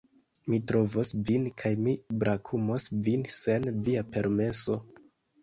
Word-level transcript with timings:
Mi 0.51 0.57
trovos 0.69 1.11
vin 1.27 1.45
kaj 1.63 1.71
mi 1.81 1.93
brakumos 2.23 2.89
vin 3.09 3.27
sen 3.37 3.71
via 3.91 4.05
permeso... 4.19 4.81